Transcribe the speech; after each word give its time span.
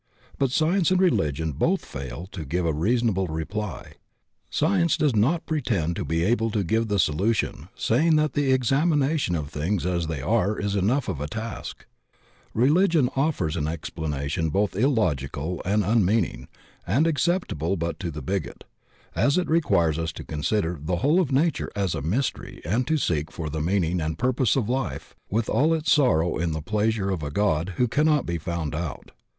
But 0.39 0.49
Science 0.49 0.89
and 0.89 0.99
Religion 0.99 1.51
both 1.51 1.85
fail 1.85 2.27
to 2.31 2.43
give 2.43 2.65
a 2.65 2.73
reasonable 2.73 3.27
reply. 3.27 3.97
Science 4.49 4.97
does 4.97 5.15
not 5.15 5.45
pretend 5.45 5.95
to 5.95 6.03
be 6.03 6.23
able 6.23 6.49
to 6.49 6.63
give 6.63 6.87
the 6.87 6.97
solution, 6.97 7.67
saying 7.75 8.15
that 8.15 8.33
the 8.33 8.51
examination 8.51 9.35
of 9.35 9.49
things 9.51 9.85
as 9.85 10.07
they 10.07 10.19
are 10.19 10.57
is 10.59 10.75
enough 10.75 11.07
of 11.07 11.21
a 11.21 11.27
task; 11.27 11.85
religion 12.55 13.11
offers 13.15 13.55
an 13.55 13.67
explanation 13.67 14.49
both 14.49 14.75
illogical 14.75 15.61
and 15.65 15.83
unmeaning, 15.83 16.47
and 16.87 17.05
accept 17.05 17.51
able 17.53 17.77
but 17.77 17.99
to 17.99 18.11
tile 18.11 18.23
bigot, 18.23 18.63
as 19.15 19.37
it 19.37 19.47
requires 19.47 19.99
us 19.99 20.11
to 20.13 20.23
consider 20.23 20.75
flie 20.83 20.95
whole 20.95 21.19
of 21.19 21.31
Nature 21.31 21.69
as 21.75 21.93
a 21.93 22.01
mystery 22.01 22.59
and 22.65 22.87
to 22.87 22.97
seek 22.97 23.29
for 23.29 23.51
the 23.51 23.61
meaning 23.61 24.01
and 24.01 24.17
purpose 24.17 24.55
of 24.55 24.67
life 24.67 25.13
with 25.29 25.47
all 25.47 25.75
its 25.75 25.91
sorrow 25.91 26.39
in 26.39 26.53
the 26.53 26.61
pleasure 26.63 27.11
of 27.11 27.21
a 27.21 27.29
God 27.29 27.73
who 27.77 27.87
cannot 27.87 28.25
be 28.25 28.39
found 28.39 28.73
out. 28.73 29.11